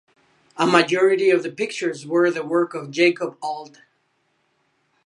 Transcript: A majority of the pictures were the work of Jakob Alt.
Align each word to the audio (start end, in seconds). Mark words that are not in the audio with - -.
A 0.57 0.65
majority 0.65 1.29
of 1.29 1.43
the 1.43 1.51
pictures 1.51 2.07
were 2.07 2.31
the 2.31 2.43
work 2.43 2.73
of 2.73 2.89
Jakob 2.89 3.37
Alt. 3.39 3.81